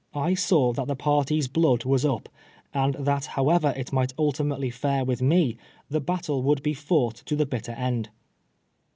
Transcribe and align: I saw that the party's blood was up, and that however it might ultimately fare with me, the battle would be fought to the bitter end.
I 0.15 0.33
saw 0.33 0.73
that 0.73 0.87
the 0.87 0.95
party's 0.95 1.47
blood 1.47 1.85
was 1.85 2.05
up, 2.05 2.27
and 2.73 2.95
that 2.95 3.25
however 3.37 3.71
it 3.77 3.93
might 3.93 4.13
ultimately 4.17 4.71
fare 4.71 5.05
with 5.05 5.21
me, 5.21 5.57
the 5.91 6.01
battle 6.01 6.41
would 6.41 6.63
be 6.63 6.73
fought 6.73 7.17
to 7.27 7.35
the 7.35 7.45
bitter 7.45 7.73
end. 7.73 8.09